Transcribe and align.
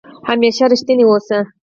همېشه 0.29 0.65
ریښتونی 0.71 1.03
اوسه 1.07 1.37